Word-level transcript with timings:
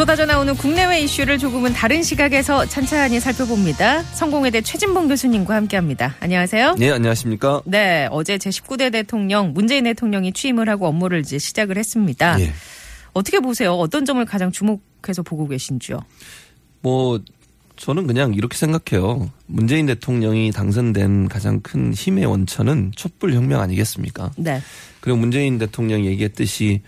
쏟아져 0.00 0.24
나오는 0.24 0.54
국내외 0.54 1.02
이슈를 1.02 1.36
조금은 1.36 1.74
다른 1.74 2.02
시각에서 2.02 2.64
찬찬히 2.64 3.20
살펴봅니다. 3.20 4.02
성공회대 4.02 4.62
최진봉 4.62 5.08
교수님과 5.08 5.54
함께합니다. 5.54 6.16
안녕하세요. 6.20 6.76
네, 6.78 6.90
안녕하십니까? 6.90 7.60
네, 7.66 8.08
어제 8.10 8.38
제19대 8.38 8.90
대통령 8.90 9.52
문재인 9.52 9.84
대통령이 9.84 10.32
취임을 10.32 10.70
하고 10.70 10.86
업무를 10.86 11.20
이제 11.20 11.38
시작을 11.38 11.76
했습니다. 11.76 12.40
예. 12.40 12.50
어떻게 13.12 13.40
보세요? 13.40 13.74
어떤 13.74 14.06
점을 14.06 14.24
가장 14.24 14.50
주목해서 14.50 15.22
보고 15.22 15.46
계신지요? 15.46 16.00
뭐 16.80 17.20
저는 17.76 18.06
그냥 18.06 18.32
이렇게 18.32 18.56
생각해요. 18.56 19.30
문재인 19.44 19.84
대통령이 19.84 20.50
당선된 20.50 21.28
가장 21.28 21.60
큰 21.60 21.92
힘의 21.92 22.24
원천은 22.24 22.92
촛불 22.96 23.34
혁명 23.34 23.60
아니겠습니까? 23.60 24.30
네. 24.38 24.62
그리고 25.00 25.18
문재인 25.18 25.58
대통령이 25.58 26.06
얘기했듯이 26.06 26.80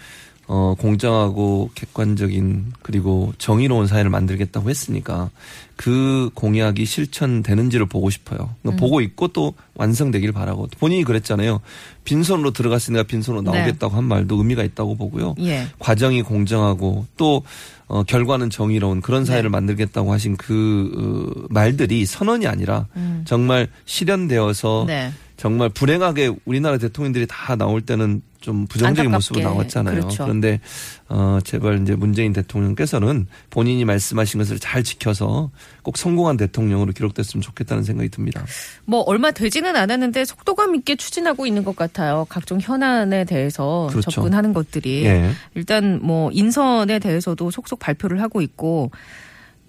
어 0.55 0.75
공정하고 0.79 1.71
객관적인 1.75 2.75
그리고 2.83 3.33
정의로운 3.39 3.87
사회를 3.87 4.11
만들겠다고 4.11 4.69
했으니까 4.69 5.31
그 5.77 6.29
공약이 6.35 6.85
실천되는지를 6.85 7.87
보고 7.87 8.11
싶어요. 8.11 8.55
그러니까 8.61 8.79
보고 8.79 9.01
있고 9.01 9.29
또 9.29 9.55
완성되길 9.77 10.33
바라고 10.33 10.69
본인이 10.79 11.05
그랬잖아요. 11.05 11.63
빈손으로 12.05 12.51
들어갔으니까 12.51 13.05
빈손으로 13.05 13.41
네. 13.41 13.51
나오겠다고 13.51 13.97
한 13.97 14.05
말도 14.05 14.37
의미가 14.37 14.63
있다고 14.63 14.97
보고요. 14.97 15.37
예. 15.41 15.69
과정이 15.79 16.21
공정하고 16.21 17.07
또 17.17 17.45
어, 17.87 18.03
결과는 18.03 18.51
정의로운 18.51 19.01
그런 19.01 19.25
사회를 19.25 19.45
네. 19.45 19.53
만들겠다고 19.53 20.13
하신 20.13 20.37
그 20.37 21.33
어, 21.35 21.47
말들이 21.49 22.05
선언이 22.05 22.47
아니라 22.47 22.89
정말 23.25 23.69
실현되어서 23.87 24.85
네. 24.87 25.13
정말 25.37 25.69
불행하게 25.69 26.35
우리나라 26.45 26.79
대통령들이 26.79 27.27
다 27.29 27.57
나올 27.57 27.81
때는 27.81 28.23
좀 28.41 28.67
부정적인 28.67 29.13
안타깝게. 29.13 29.17
모습으로 29.17 29.45
나왔잖아요. 29.45 30.01
그렇죠. 30.01 30.27
런데 30.27 30.61
어, 31.09 31.39
제발 31.45 31.81
이제 31.81 31.95
문재인 31.95 32.33
대통령께서는 32.33 33.27
본인이 33.51 33.85
말씀하신 33.85 34.39
것을 34.39 34.59
잘 34.59 34.83
지켜서 34.83 35.51
꼭 35.83 35.97
성공한 35.97 36.37
대통령으로 36.37 36.93
기록됐으면 36.93 37.41
좋겠다는 37.41 37.85
생각이 37.85 38.09
듭니다. 38.09 38.45
뭐 38.85 39.01
얼마 39.03 39.31
되지는 39.31 39.77
않았는데 39.77 40.25
속도감 40.25 40.75
있게 40.77 40.97
추진하고 40.97 41.47
있는 41.47 41.65
것 41.65 41.77
같아요. 41.77 42.27
각종 42.29 42.59
현안에 42.61 43.25
대해서 43.25 43.87
그렇죠. 43.91 44.11
접근하는 44.11 44.53
것들이 44.53 45.05
예. 45.05 45.31
일단 45.55 46.01
뭐 46.03 46.31
인선에 46.33 46.99
대해서도 46.99 47.51
속속 47.51 47.79
발표를 47.79 48.21
하고 48.21 48.43
있고 48.43 48.91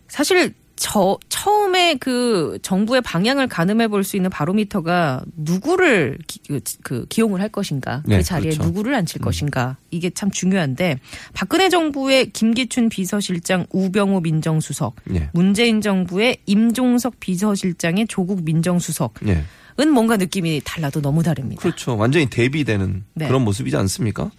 사실 0.08 0.54
저 0.76 1.18
처음에 1.30 1.96
그 1.96 2.58
정부의 2.62 3.02
방향을 3.02 3.48
가늠해 3.48 3.88
볼 3.88 4.04
수 4.04 4.16
있는 4.18 4.30
바로미터가 4.30 5.24
누구를 5.38 6.18
기, 6.28 6.40
그, 6.48 6.60
그 6.82 7.06
기용을 7.08 7.42
할 7.42 7.50
것인가 7.50 8.04
네, 8.06 8.18
그 8.18 8.24
자리에 8.24 8.52
그렇죠. 8.52 8.64
누구를 8.68 8.96
앉힐 8.96 9.22
것인가 9.22 9.78
이게 9.92 10.10
참 10.10 10.30
중요한데 10.32 11.00
박근혜 11.34 11.70
정부의 11.70 12.32
김기춘 12.32 12.90
비서실장 12.90 13.68
우병우 13.72 14.22
민정수석 14.22 14.96
예. 15.14 15.30
문재인 15.34 15.80
정부의 15.82 16.38
임종석 16.46 17.20
비서실장의 17.20 18.08
조국 18.08 18.44
민정수석 18.44 19.14
예. 19.28 19.44
은 19.80 19.90
뭔가 19.90 20.18
느낌이 20.18 20.62
달라도 20.64 21.02
너무 21.02 21.24
다릅니다. 21.24 21.60
그렇죠. 21.62 21.98
완전히 21.98 22.28
대비되는 22.28 23.04
네. 23.16 23.28
그런 23.28 23.44
모습이지 23.44 23.76
않습니까? 23.78 24.30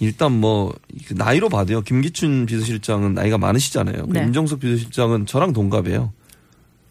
일단 0.00 0.32
뭐 0.32 0.74
나이로 1.10 1.48
봐도요. 1.50 1.82
김기춘 1.82 2.46
비서실장은 2.46 3.14
나이가 3.14 3.38
많으시잖아요. 3.38 4.06
그 4.06 4.12
네. 4.12 4.24
임정석 4.24 4.60
비서실장은 4.60 5.26
저랑 5.26 5.52
동갑이에요. 5.52 6.12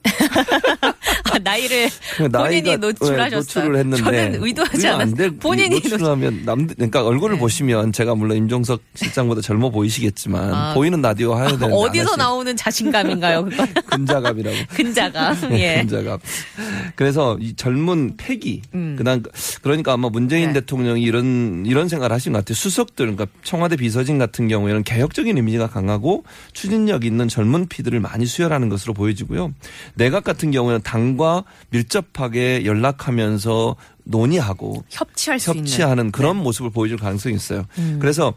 아, 1.39 1.41
나이를 1.49 1.89
그러니까 2.15 2.43
본인이 2.43 2.61
나이가, 2.61 2.77
노출하셨어요. 2.77 3.29
네, 3.29 3.35
노출을 3.35 3.77
했는데 3.77 4.03
저는 4.03 4.43
의도하지 4.43 4.87
않았어요. 4.87 5.15
돼. 5.15 5.29
본인이 5.37 5.79
노출하면 5.79 6.45
남 6.45 6.67
그러니까 6.67 7.05
얼굴을 7.05 7.35
네. 7.35 7.39
보시면 7.39 7.91
제가 7.91 8.15
물론 8.15 8.37
임종석 8.37 8.81
실장보다 8.95 9.41
젊어 9.41 9.69
보이시겠지만 9.69 10.53
아. 10.53 10.73
보이는 10.73 11.01
라디오 11.01 11.35
해야 11.37 11.47
되는데 11.47 11.73
어디서 11.73 12.13
안 12.13 12.17
나오는 12.17 12.55
자신감인가요? 12.55 13.45
그건 13.45 13.73
근자감이라고. 13.89 14.57
근자가 14.75 15.33
네, 15.49 15.77
예. 15.77 15.81
근자감. 15.81 16.19
그래서 16.95 17.37
이 17.39 17.55
젊은 17.55 18.15
패기. 18.17 18.61
음. 18.73 18.95
그다음 18.97 19.23
그러니까 19.61 19.93
아마 19.93 20.09
문재인 20.09 20.53
네. 20.53 20.59
대통령이 20.61 21.01
이런 21.01 21.63
이런 21.65 21.87
생각을 21.87 22.13
하신 22.13 22.33
것 22.33 22.39
같아요. 22.39 22.55
수석들 22.55 23.15
그러니까 23.15 23.25
청와대 23.43 23.75
비서진 23.75 24.17
같은 24.17 24.47
경우에는 24.47 24.83
개혁적인 24.83 25.37
이미지가 25.37 25.67
강하고 25.67 26.23
추진력 26.53 27.05
있는 27.05 27.27
젊은 27.27 27.67
피들을 27.67 27.99
많이 27.99 28.25
수혈하는 28.25 28.69
것으로 28.69 28.93
보여지고요. 28.93 29.53
내각 29.95 30.23
같은 30.23 30.51
경우에는 30.51 30.81
당과 30.83 31.28
밀접하게 31.69 32.65
연락하면서 32.65 33.75
논의하고 34.03 34.83
협치할 34.89 35.39
수 35.39 35.51
있는 35.51 35.65
네. 35.65 35.71
협치하는 35.71 36.11
그런 36.11 36.37
모습을 36.37 36.71
보여줄 36.71 36.97
가능성이 36.97 37.35
있어요. 37.35 37.65
음. 37.77 37.97
그래서 38.01 38.33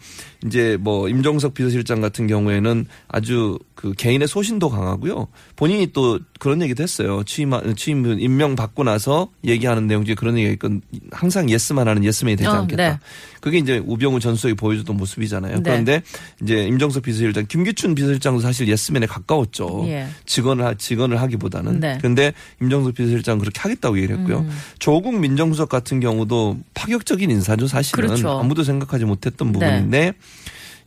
이제 0.46 0.76
뭐 0.80 1.08
임종석 1.08 1.54
비서실장 1.54 2.00
같은 2.00 2.26
경우에는 2.26 2.86
아주 3.08 3.58
그 3.74 3.92
개인의 3.92 4.26
소신도 4.28 4.68
강하고요. 4.70 5.28
본인이 5.56 5.92
또 5.92 6.18
그런 6.40 6.62
얘기도 6.62 6.82
했어요. 6.82 7.22
취임 7.24 7.52
취임 7.76 8.04
임명 8.20 8.56
받고 8.56 8.82
나서 8.84 9.28
얘기하는 9.44 9.86
내용 9.86 10.04
중에 10.04 10.14
그런 10.14 10.36
얘기가 10.36 10.52
있건 10.54 10.82
항상 11.12 11.48
yes만 11.50 11.86
하는 11.88 12.04
예스맨이 12.04 12.36
되지 12.36 12.48
어, 12.48 12.52
않겠다. 12.52 12.90
네. 12.92 12.98
그게 13.40 13.58
이제 13.58 13.82
우병우 13.84 14.20
전 14.20 14.34
수석이 14.36 14.54
보여주던 14.54 14.96
모습이잖아요. 14.96 15.56
네. 15.56 15.62
그런데 15.62 16.02
이제 16.42 16.64
임종석 16.66 17.02
비서실장, 17.02 17.46
김기춘 17.48 17.94
비서실장도 17.94 18.40
사실 18.40 18.68
예스맨에 18.68 19.06
가까웠죠. 19.06 19.84
예. 19.86 20.06
직언을 20.26 20.64
하- 20.64 20.74
직언을 20.74 21.20
하기보다는. 21.20 21.80
네. 21.80 21.98
그런데 21.98 22.32
임종석 22.60 22.94
비서실장 22.94 23.38
그렇게 23.38 23.60
하겠다고 23.60 23.96
얘기를 23.98 24.18
했고요. 24.18 24.40
음. 24.40 24.50
조국 24.78 25.18
민정수석 25.18 25.68
같은 25.68 25.98
경우도 26.00 26.58
파격적인 26.74 27.30
인사죠. 27.30 27.66
사실은 27.66 28.06
그렇죠. 28.08 28.30
아무도 28.38 28.62
생각하지 28.62 29.04
못했던 29.04 29.50
부분인데 29.52 30.12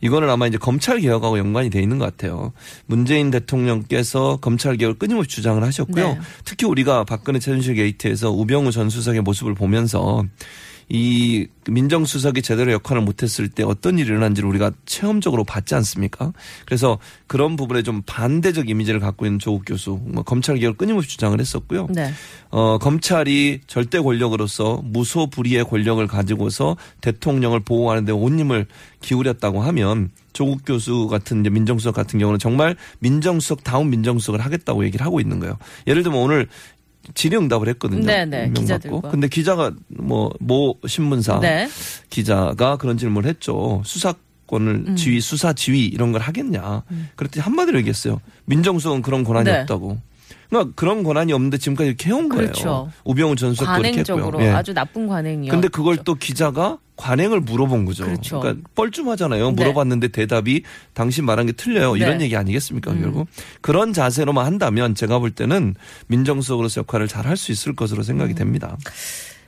이거는 0.02 0.30
아마 0.30 0.48
이제 0.48 0.58
검찰 0.58 1.00
개혁하고 1.00 1.38
연관이 1.38 1.70
돼 1.70 1.82
있는 1.82 1.98
것 1.98 2.06
같아요. 2.06 2.54
문재인 2.86 3.32
대통령께서 3.32 4.38
검찰 4.42 4.78
개혁을 4.78 4.98
끊임없이 4.98 5.36
주장을 5.36 5.62
하셨고요. 5.64 6.08
네. 6.08 6.20
특히 6.44 6.66
우리가 6.68 7.04
박근혜 7.04 7.40
최순실 7.40 7.76
게이트에서 7.76 8.32
우병우 8.32 8.72
전 8.72 8.90
수석의 8.90 9.22
모습을 9.22 9.56
보면서 9.56 10.24
이 10.88 11.47
민정수석이 11.68 12.41
제대로 12.41 12.72
역할을 12.72 13.01
못했을 13.01 13.47
때 13.50 13.63
어떤 13.63 13.97
일이 13.97 14.09
일어난지를 14.09 14.47
우리가 14.50 14.72
체험적으로 14.85 15.44
봤지 15.44 15.73
않습니까? 15.75 16.31
그래서 16.66 17.00
그런 17.28 17.56
부분에 17.56 17.81
좀 17.81 18.03
반대적 18.06 18.69
이미지를 18.69 19.00
갖고 19.00 19.25
있는 19.25 19.40
조국 19.40 19.63
교수, 19.66 20.00
뭐 20.03 20.23
검찰 20.23 20.57
개혁을 20.57 20.78
끊임없이 20.78 21.09
주장을 21.09 21.40
했었고요. 21.40 21.88
네. 21.90 22.13
어, 22.51 22.78
검찰이 22.78 23.62
절대 23.68 24.00
권력으로서 24.00 24.81
무소불위의 24.84 25.66
권력을 25.66 26.06
가지고서 26.06 26.78
대통령을 27.02 27.62
보호하는데 27.62 28.12
온 28.12 28.40
힘을 28.40 28.67
기울였다고 29.02 29.62
하면 29.63 30.12
조국 30.34 30.66
교수 30.66 31.07
같은 31.07 31.40
이제 31.40 31.50
민정수석 31.50 31.96
같은 31.96 32.19
경우는 32.19 32.40
정말 32.40 32.75
민정수석 33.00 33.63
다운 33.63 33.90
민정수석을 33.90 34.41
하겠다고 34.41 34.84
얘기를 34.85 35.06
하고 35.06 35.22
있는 35.22 35.40
거예요. 35.40 35.57
예를 35.88 36.03
들면 36.03 36.19
오늘 36.19 36.47
질의응답을 37.14 37.68
했거든요. 37.70 38.06
네네. 38.06 38.52
기자들과. 38.52 39.10
근데 39.10 39.28
기자가 39.28 39.72
뭐 39.88 40.32
모 40.40 40.78
신문사 40.88 41.40
네. 41.40 41.68
기자가 42.10 42.78
그런 42.78 42.98
질문을 42.98 43.30
했죠. 43.30 43.82
수사권을 43.86 44.84
음. 44.88 44.96
지휘 44.96 45.22
수사 45.22 45.54
지휘 45.54 45.86
이런 45.86 46.12
걸 46.12 46.22
하겠냐. 46.22 46.84
그랬더니 47.16 47.42
한마디로 47.44 47.78
얘기했어요. 47.80 48.20
민정수석은 48.46 49.02
그런 49.02 49.24
권한이 49.24 49.46
네. 49.50 49.59
없다고. 49.62 50.00
그러니까 50.50 50.74
그런 50.76 51.03
권한이 51.03 51.34
없는데 51.34 51.58
지금까지 51.58 51.88
이렇게 51.88 52.09
해온 52.09 52.30
거예요. 52.30 52.44
그렇죠. 52.47 52.92
우병우 53.03 53.36
전 53.36 53.52
수석도 53.53 53.72
관행적으로. 53.72 54.42
예. 54.42 54.50
아주 54.50 54.74
나쁜 54.74 55.08
관행이요. 55.08 55.52
근데 55.52 55.68
그걸 55.68 55.97
또 55.97 56.16
기자가 56.16 56.78
관행을 56.97 57.42
물어본 57.42 57.84
거죠. 57.86 58.06
그렇죠. 58.06 58.42
러니까 58.42 58.62
뻘쭘하잖아요. 58.76 59.52
네. 59.52 59.64
물어봤는데 59.64 60.09
대답이 60.09 60.64
당신 60.94 61.26
말한 61.26 61.47
게 61.47 61.52
틀려요. 61.52 61.97
이런 61.97 62.20
네. 62.20 62.26
얘기 62.26 62.38
아니겠습니까? 62.38 62.92
음. 62.92 63.02
결국 63.02 63.28
그런 63.62 63.92
자세로만 63.92 64.46
한다면 64.46 64.96
제가 64.96 65.20
볼 65.20 65.32
때는 65.32 65.76
민정수석으로서 66.08 66.82
역할을 66.82 67.08
잘 67.09 67.26
할 67.26 67.36
수 67.36 67.52
있을 67.52 67.76
것으로 67.76 68.03
생각이 68.03 68.34
음. 68.34 68.36
됩니다. 68.36 68.78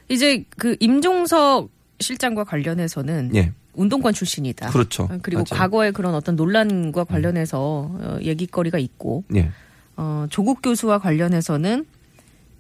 이제 0.10 0.44
그 0.58 0.76
임종석 0.80 1.70
실장과 2.00 2.44
관련해서는 2.44 3.32
예, 3.36 3.52
운동권 3.74 4.14
출신이다. 4.14 4.70
그렇죠. 4.72 5.08
그리고 5.22 5.44
맞아요. 5.50 5.60
과거에 5.60 5.92
그런 5.92 6.16
어떤 6.16 6.36
논란과 6.36 7.04
관련해서 7.06 7.92
어, 7.94 8.18
얘기거리가 8.22 8.78
있고 8.80 9.24
예, 9.36 9.52
어, 9.98 10.26
조국 10.30 10.62
교수와 10.62 11.00
관련해서는 11.00 11.86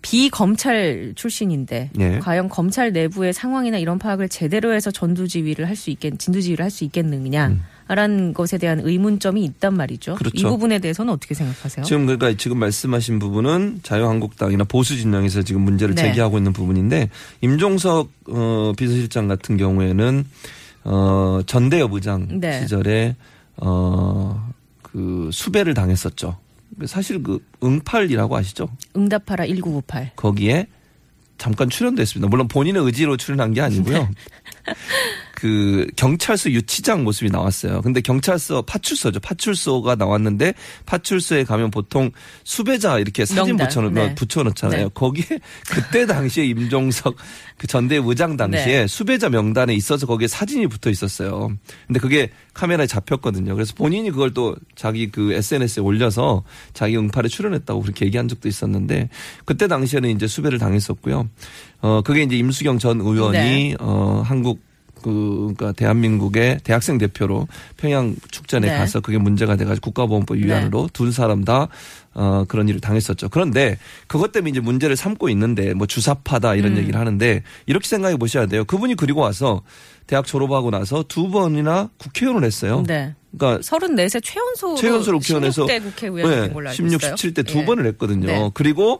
비검찰 0.01 1.13
출신인데 1.16 1.89
예. 2.00 2.19
과연 2.19 2.50
검찰 2.50 2.92
내부의 2.92 3.34
상황이나 3.34 3.78
이런 3.78 3.98
파악을 4.00 4.30
제대로 4.30 4.74
해서 4.74 4.92
전두지휘를 4.92 5.68
할 5.68 5.75
수 5.75 5.89
있겠 5.89 6.18
진두지휘를 6.19 6.63
할 6.63 6.69
수 6.72 6.84
있겠느냐라는 6.86 8.34
것에 8.34 8.57
대한 8.57 8.80
의문점이 8.80 9.44
있단 9.44 9.74
말이죠. 9.75 10.13
음. 10.13 10.18
그렇죠. 10.18 10.38
이 10.38 10.44
부분에 10.44 10.80
대해서는 10.80 11.12
어떻게 11.12 11.34
생각하세요? 11.34 11.84
지금 11.84 12.06
그러니까 12.06 12.34
지금 12.38 12.57
말씀하신 12.60 13.19
부분은 13.19 13.80
자유한국당이나 13.83 14.63
보수 14.66 14.95
진영에서 14.95 15.42
지금 15.42 15.62
문제를 15.62 15.95
네. 15.95 16.04
제기하고 16.04 16.38
있는 16.38 16.54
부분인데 16.54 17.10
임종석 17.42 18.12
어, 18.30 18.74
비서실장 18.78 19.28
같은 19.28 19.57
경우에는 19.57 20.25
어, 20.86 21.42
전대협 21.45 21.94
의장 21.94 22.40
네. 22.40 22.62
시절에 22.62 23.16
어, 23.57 24.51
그 24.83 25.30
수배를 25.33 25.74
당했었죠. 25.74 26.38
사실 26.86 27.24
그 27.24 27.44
응팔이라고 27.64 28.36
아시죠? 28.36 28.69
응답하라 28.96 29.46
1998. 29.46 30.12
거기에 30.16 30.68
잠깐 31.38 31.69
출연도 31.69 32.02
했습니다. 32.02 32.28
물론 32.30 32.48
본인의 32.48 32.84
의지로 32.84 33.18
출연한 33.18 33.54
게 33.54 33.62
아니고요. 33.62 34.10
네. 35.38 35.48
그 35.48 35.86
경찰서 35.95 36.50
유치장 36.50 37.04
모습이 37.04 37.30
나왔어요. 37.30 37.81
근데 37.81 38.01
경찰서 38.01 38.63
파출소죠. 38.63 39.19
파출소가 39.19 39.94
나왔는데 39.94 40.56
파출소에 40.88 41.44
가면 41.44 41.69
보통 41.69 42.10
수배자 42.44 42.98
이렇게 42.98 43.24
사진 43.24 43.56
명단. 43.56 43.68
붙여놓, 43.68 43.94
네. 43.94 44.16
붙여놓잖아요. 44.16 44.84
네. 44.86 44.89
거기에 44.95 45.25
그때 45.69 46.07
당시에 46.07 46.44
임종석 46.45 47.16
그 47.57 47.68
전대 47.68 48.01
의장 48.04 48.36
당시에 48.36 48.81
네. 48.81 48.88
수배자 48.88 49.30
명단에 49.30 49.75
있어서 49.75 50.07
거기에 50.07 50.28
사진이 50.28 50.66
붙어 50.68 50.89
있었어요. 50.89 51.56
근데 51.86 52.00
그게 52.00 52.31
카메라에 52.56 52.88
잡혔거든요. 52.88 53.54
그래서 53.54 53.75
본인이 53.75 54.10
그걸 54.10 54.33
또 54.33 54.56
자기 54.75 55.12
그 55.12 55.33
SNS에 55.33 55.83
올려서 55.83 56.44
자기 56.74 56.98
응팔에 56.98 57.28
출연했다고 57.28 57.81
그렇게 57.81 58.06
얘기한 58.06 58.28
적도 58.28 58.48
있었는데 58.48 59.10
그때 59.45 59.68
당시에는 59.68 60.10
이제 60.10 60.25
수배를 60.25 60.57
당했었고요. 60.57 61.30
어 61.81 62.01
그게 62.04 62.24
이제 62.24 62.36
임수경 62.36 62.80
전 62.80 63.00
의원이 63.01 63.38
네. 63.38 63.75
어 63.80 64.24
한국 64.25 64.67
그, 65.01 65.53
그니까 65.55 65.71
대한민국의 65.71 66.59
대학생 66.63 66.97
대표로 66.97 67.47
평양 67.77 68.15
축전에 68.31 68.67
네. 68.67 68.77
가서 68.77 68.99
그게 68.99 69.17
문제가 69.17 69.55
돼가지고 69.55 69.91
국가보안법 69.91 70.38
위반으로 70.38 70.89
두 70.94 71.11
사람 71.11 71.44
다 71.44 71.67
어, 72.13 72.45
그런 72.47 72.67
일을 72.67 72.81
당했었죠. 72.81 73.29
그런데 73.29 73.77
그것 74.07 74.31
때문에 74.31 74.49
이제 74.49 74.59
문제를 74.59 74.95
삼고 74.95 75.29
있는데 75.29 75.73
뭐 75.73 75.85
주사파다 75.85 76.55
이런 76.55 76.73
음. 76.73 76.77
얘기를 76.77 76.99
하는데 76.99 77.44
이렇게 77.67 77.88
생각해 77.88 78.17
보셔야 78.17 78.47
돼요. 78.47 78.65
그분이 78.65 78.95
그리고 78.95 79.21
와서 79.21 79.61
대학 80.07 80.25
졸업하고 80.25 80.71
나서 80.71 81.03
두 81.07 81.29
번이나 81.29 81.89
국회의원을 81.97 82.45
했어요. 82.45 82.83
네. 82.88 83.13
그러니까 83.38 83.61
34세 83.61 84.23
최연소 84.23 84.75
최연소로 84.75 85.19
국회의원에서 85.19 85.65
16대 85.65 85.83
국회의원 85.83 86.33
알고 86.33 86.71
16, 86.71 86.94
있어요. 86.94 87.15
17대 87.15 87.45
두 87.45 87.59
예. 87.59 87.65
번을 87.65 87.85
했거든요. 87.88 88.25
네. 88.25 88.51
그리고 88.53 88.99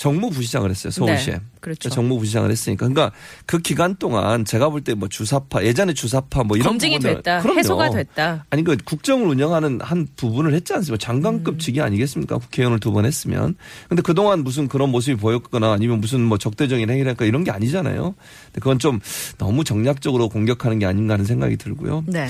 정무부시장을 0.00 0.70
했어요. 0.70 0.90
서울시에. 0.90 1.34
네, 1.34 1.40
그렇죠. 1.60 1.90
정무부시장을 1.90 2.50
했으니까. 2.50 2.88
그러니까 2.88 3.14
그 3.44 3.58
기간 3.58 3.96
동안 3.96 4.46
제가 4.46 4.70
볼 4.70 4.80
때 4.82 4.94
뭐 4.94 5.08
주사파 5.08 5.62
예전에 5.62 5.92
주사파 5.92 6.42
뭐 6.44 6.56
이런 6.56 6.68
검증이 6.68 6.98
부분을- 6.98 7.16
됐다. 7.16 7.40
그럼요. 7.42 7.58
해소가 7.58 7.90
됐다. 7.90 8.46
아니 8.48 8.64
그 8.64 8.78
국정을 8.82 9.26
운영하는 9.28 9.78
한 9.82 10.08
부분을 10.16 10.54
했지 10.54 10.72
않습니까? 10.72 10.96
장관급 11.04 11.54
음. 11.54 11.58
직위 11.58 11.80
아니겠습니까? 11.82 12.38
국회의원을 12.38 12.80
두 12.80 12.90
번 12.92 13.04
했으면. 13.04 13.54
근데 13.88 14.00
그 14.02 14.14
동안 14.14 14.42
무슨 14.42 14.66
그런 14.68 14.88
모습이 14.90 15.16
보였거나 15.20 15.70
아니면 15.72 16.00
무슨 16.00 16.22
뭐 16.22 16.38
적대적인 16.38 16.88
행위를 16.90 17.10
할까 17.10 17.26
이런 17.26 17.44
게 17.44 17.50
아니잖아요. 17.50 18.14
근데 18.46 18.54
그건 18.60 18.78
좀 18.78 18.98
너무 19.38 19.62
정략적으로 19.64 20.28
공격하는 20.30 20.78
게 20.78 20.86
아닌가 20.86 21.12
하는 21.14 21.24
생각이 21.26 21.56
들고요. 21.58 22.04
네. 22.06 22.28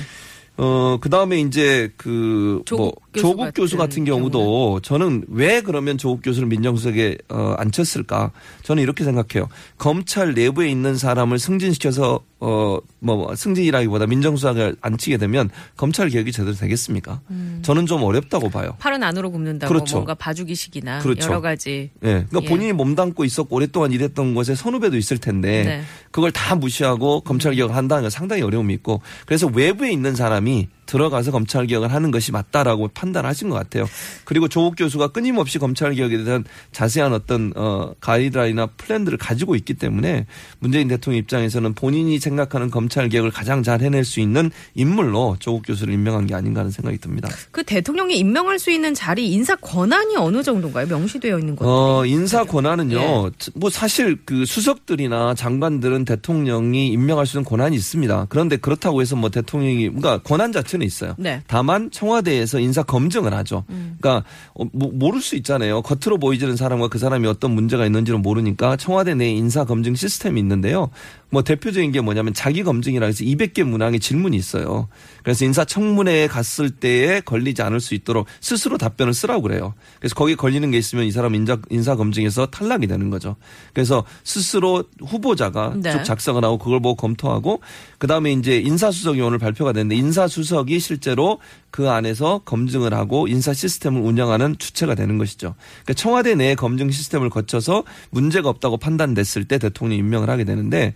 어, 0.62 0.98
그 1.00 1.08
다음에 1.08 1.40
이제 1.40 1.90
그, 1.96 2.60
조국 2.66 2.82
뭐, 2.82 2.92
교수 3.14 3.22
조국 3.22 3.38
같은 3.38 3.52
교수 3.62 3.76
같은 3.78 4.04
경우도 4.04 4.80
저는 4.82 5.24
왜 5.28 5.62
그러면 5.62 5.96
조국 5.96 6.20
교수를 6.22 6.48
민정수석에 6.48 7.16
어, 7.30 7.54
앉혔을까? 7.56 8.30
저는 8.62 8.82
이렇게 8.82 9.02
생각해요. 9.04 9.48
검찰 9.78 10.34
내부에 10.34 10.68
있는 10.68 10.96
사람을 10.96 11.38
승진시켜서 11.38 12.20
어, 12.40 12.78
뭐, 13.00 13.34
승진이라기보다 13.36 14.06
민정수석에 14.06 14.74
앉히게 14.80 15.18
되면 15.18 15.50
검찰 15.76 16.08
개혁이 16.08 16.32
제대로 16.32 16.54
되겠습니까? 16.54 17.20
저는 17.62 17.86
좀 17.86 18.02
어렵다고 18.02 18.48
봐요. 18.48 18.76
팔은 18.78 19.02
안으로 19.02 19.30
굽는다고 19.30 19.72
그렇죠. 19.72 19.96
뭔가 19.96 20.14
봐주기식이나 20.14 21.00
그렇죠. 21.00 21.28
여러 21.28 21.40
가지 21.42 21.90
예. 22.02 22.24
그러니까 22.28 22.40
예. 22.42 22.48
본인이 22.48 22.72
몸담고 22.72 23.24
있었고 23.24 23.54
오랫동안 23.54 23.92
일했던 23.92 24.34
곳에 24.34 24.54
선후배도 24.54 24.96
있을 24.96 25.18
텐데 25.18 25.64
네. 25.64 25.82
그걸 26.10 26.32
다 26.32 26.54
무시하고 26.54 27.20
검찰 27.20 27.54
개혁을 27.54 27.76
한다는 27.76 28.02
건 28.02 28.10
상당히 28.10 28.42
어려움이 28.42 28.72
있고 28.74 29.02
그래서 29.26 29.46
외부에 29.46 29.92
있는 29.92 30.14
사람이 30.14 30.68
들어가서 30.90 31.30
검찰 31.30 31.66
개혁을 31.68 31.92
하는 31.92 32.10
것이 32.10 32.32
맞다라고 32.32 32.88
판단하신 32.88 33.48
것 33.48 33.54
같아요. 33.54 33.86
그리고 34.24 34.48
조국 34.48 34.74
교수가 34.76 35.08
끊임없이 35.08 35.60
검찰 35.60 35.94
개혁에 35.94 36.24
대한 36.24 36.44
자세한 36.72 37.12
어떤 37.12 37.52
어 37.54 37.94
가이드라인이나 38.00 38.66
플랜들을 38.76 39.16
가지고 39.16 39.54
있기 39.54 39.74
때문에 39.74 40.26
문재인 40.58 40.88
대통령 40.88 41.20
입장에서는 41.20 41.74
본인이 41.74 42.18
생각하는 42.18 42.70
검찰 42.70 43.08
개혁을 43.08 43.30
가장 43.30 43.62
잘 43.62 43.82
해낼 43.82 44.04
수 44.04 44.18
있는 44.18 44.50
인물로 44.74 45.36
조국 45.38 45.62
교수를 45.64 45.94
임명한 45.94 46.26
게 46.26 46.34
아닌가 46.34 46.60
하는 46.60 46.72
생각이 46.72 46.98
듭니다. 46.98 47.28
그 47.52 47.62
대통령이 47.62 48.18
임명할 48.18 48.58
수 48.58 48.72
있는 48.72 48.92
자리 48.92 49.30
인사 49.30 49.54
권한이 49.54 50.16
어느 50.16 50.42
정도인가요? 50.42 50.86
명시되어 50.88 51.38
있는 51.38 51.54
것들이. 51.54 51.70
어, 51.70 52.04
인사 52.06 52.42
권한은요, 52.42 52.98
예. 52.98 53.50
뭐 53.54 53.70
사실 53.70 54.18
그 54.24 54.44
수석들이나 54.44 55.34
장관들은 55.34 56.04
대통령이 56.04 56.88
임명할 56.88 57.26
수 57.26 57.36
있는 57.36 57.48
권한이 57.48 57.76
있습니다. 57.76 58.26
그런데 58.28 58.56
그렇다고 58.56 59.00
해서 59.00 59.14
뭐 59.14 59.30
대통령이, 59.30 59.88
그러니까 59.88 60.18
권한 60.18 60.52
자체는 60.52 60.79
있어요. 60.84 61.14
네. 61.18 61.36
음. 61.36 61.42
다만 61.46 61.90
청와대에서 61.90 62.60
인사 62.60 62.82
검증을 62.82 63.34
하죠. 63.34 63.64
그러니까 63.66 64.24
어, 64.54 64.64
뭐, 64.72 64.90
모를 64.92 65.20
수 65.20 65.36
있잖아요. 65.36 65.82
겉으로 65.82 66.18
보이지는 66.18 66.56
사람과 66.56 66.88
그 66.88 66.98
사람이 66.98 67.26
어떤 67.26 67.52
문제가 67.52 67.86
있는지는 67.86 68.22
모르니까 68.22 68.76
청와대 68.76 69.14
내 69.14 69.30
인사 69.30 69.64
검증 69.64 69.94
시스템이 69.94 70.40
있는데요. 70.40 70.90
뭐 71.30 71.42
대표적인 71.42 71.92
게 71.92 72.00
뭐냐면 72.00 72.34
자기 72.34 72.62
검증이라 72.62 73.06
해서 73.06 73.24
200개 73.24 73.62
문항의 73.62 74.00
질문이 74.00 74.36
있어요. 74.36 74.88
그래서 75.22 75.44
인사청문회에 75.44 76.26
갔을 76.26 76.70
때에 76.70 77.20
걸리지 77.20 77.62
않을 77.62 77.80
수 77.80 77.94
있도록 77.94 78.26
스스로 78.40 78.78
답변을 78.78 79.14
쓰라고 79.14 79.42
그래요. 79.42 79.74
그래서 80.00 80.14
거기에 80.14 80.34
걸리는 80.34 80.70
게 80.70 80.78
있으면 80.78 81.04
이 81.04 81.12
사람 81.12 81.34
인사, 81.34 81.58
인사 81.70 81.94
검증에서 81.94 82.46
탈락이 82.46 82.86
되는 82.86 83.10
거죠. 83.10 83.36
그래서 83.72 84.04
스스로 84.24 84.84
후보자가 85.00 85.74
네. 85.76 85.92
쭉 85.92 86.04
작성을 86.04 86.42
하고 86.44 86.58
그걸 86.58 86.80
보고 86.80 86.96
검토하고 86.96 87.60
그다음에 87.98 88.32
이제 88.32 88.58
인사수석이 88.58 89.20
오늘 89.20 89.38
발표가 89.38 89.72
됐는데 89.72 89.94
인사수석이 89.96 90.80
실제로 90.80 91.38
그 91.70 91.88
안에서 91.88 92.42
검증을 92.44 92.94
하고 92.94 93.28
인사 93.28 93.52
시스템을 93.52 94.00
운영하는 94.00 94.56
주체가 94.58 94.94
되는 94.94 95.18
것이죠. 95.18 95.54
그러니까 95.84 95.94
청와대 95.94 96.34
내 96.34 96.54
검증 96.54 96.90
시스템을 96.90 97.30
거쳐서 97.30 97.84
문제가 98.10 98.48
없다고 98.48 98.76
판단됐을 98.76 99.44
때 99.44 99.58
대통령 99.58 99.98
임명을 99.98 100.28
하게 100.28 100.44
되는데 100.44 100.94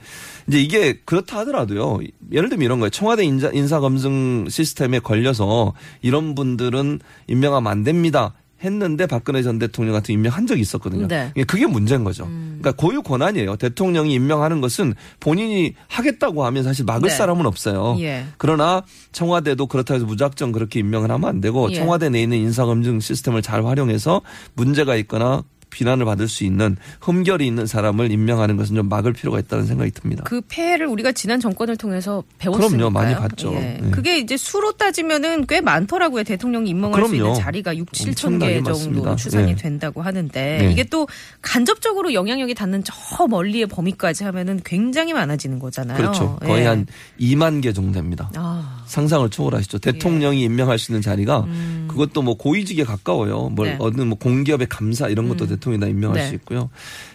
이제 0.48 0.60
이게 0.60 1.00
그렇다 1.04 1.38
하더라도요. 1.38 2.00
예를 2.32 2.48
들면 2.48 2.64
이런 2.64 2.80
거예요. 2.80 2.90
청와대 2.90 3.24
인사 3.24 3.80
검증 3.80 4.48
시스템에 4.48 4.98
걸려서 4.98 5.74
이런 6.02 6.34
분들은 6.34 7.00
임명하면 7.28 7.70
안 7.70 7.84
됩니다. 7.84 8.34
했는데 8.64 9.06
박근혜 9.06 9.42
전 9.42 9.58
대통령 9.58 9.94
같은 9.94 10.14
임명한 10.14 10.46
적이 10.46 10.62
있었거든요. 10.62 11.06
네. 11.06 11.32
예, 11.36 11.44
그게 11.44 11.66
문제인 11.66 12.04
거죠. 12.04 12.26
그러니까 12.26 12.72
고유 12.72 13.02
권한이에요. 13.02 13.56
대통령이 13.56 14.14
임명하는 14.14 14.60
것은 14.60 14.94
본인이 15.20 15.74
하겠다고 15.88 16.44
하면 16.46 16.62
사실 16.64 16.84
막을 16.84 17.08
네. 17.08 17.14
사람은 17.14 17.46
없어요. 17.46 17.96
예. 18.00 18.24
그러나 18.38 18.82
청와대도 19.12 19.66
그렇다 19.66 19.94
해서 19.94 20.06
무작정 20.06 20.52
그렇게 20.52 20.80
임명을 20.80 21.10
하면 21.10 21.28
안 21.28 21.40
되고 21.40 21.70
예. 21.70 21.74
청와대 21.74 22.08
내에 22.08 22.22
있는 22.22 22.38
인사검증 22.38 23.00
시스템을 23.00 23.42
잘 23.42 23.64
활용해서 23.64 24.22
문제가 24.54 24.96
있거나 24.96 25.42
비난을 25.74 26.04
받을 26.04 26.28
수 26.28 26.44
있는 26.44 26.76
흠결이 27.00 27.44
있는 27.44 27.66
사람을 27.66 28.12
임명하는 28.12 28.56
것은 28.56 28.76
좀 28.76 28.88
막을 28.88 29.12
필요가 29.12 29.40
있다는 29.40 29.66
생각이 29.66 29.90
듭니다. 29.90 30.22
그 30.24 30.40
폐해를 30.48 30.86
우리가 30.86 31.10
지난 31.10 31.40
정권을 31.40 31.76
통해서 31.76 32.22
배웠으니까요. 32.38 32.78
그럼요. 32.78 32.90
많이 32.90 33.14
봤죠. 33.16 33.52
예. 33.54 33.80
예. 33.84 33.90
그게 33.90 34.18
이제 34.18 34.36
수로 34.36 34.70
따지면은 34.72 35.46
꽤 35.46 35.60
많더라고요. 35.60 36.22
대통령이 36.22 36.70
임명할 36.70 37.02
수 37.02 37.10
그럼요. 37.10 37.26
있는 37.26 37.40
자리가 37.40 37.76
6, 37.76 37.90
7천 37.90 38.08
엄청나게 38.08 38.54
개 38.54 38.62
정도. 38.62 39.16
추산이 39.16 39.50
예. 39.50 39.56
된다고 39.56 40.00
하는데 40.00 40.64
예. 40.64 40.70
이게 40.70 40.84
또 40.84 41.08
간접적으로 41.42 42.14
영향력이 42.14 42.54
닿는 42.54 42.84
저 42.84 42.94
멀리의 43.26 43.66
범위까지 43.66 44.22
하면은 44.24 44.60
굉장히 44.64 45.12
많아지는 45.12 45.58
거잖아요. 45.58 45.96
그렇죠. 45.96 46.36
거의 46.36 46.62
예. 46.62 46.66
한 46.66 46.86
2만 47.20 47.60
개 47.62 47.72
정도 47.72 47.92
됩니다. 47.92 48.30
아, 48.36 48.83
상상을 48.86 49.28
초월하시죠. 49.30 49.78
대통령이 49.78 50.42
임명할 50.42 50.78
수 50.78 50.92
있는 50.92 51.02
자리가 51.02 51.46
그것도 51.88 52.22
뭐 52.22 52.36
고위직에 52.36 52.84
가까워요. 52.84 53.50
뭘 53.50 53.68
음. 53.68 53.70
네. 53.72 53.76
어느 53.80 54.02
뭐 54.02 54.18
공기업의 54.18 54.68
감사 54.68 55.08
이런 55.08 55.28
것도 55.28 55.46
대통령이 55.46 55.80
다 55.80 55.86
임명할 55.86 56.18
네. 56.18 56.28
수 56.28 56.34
있고요. 56.34 56.70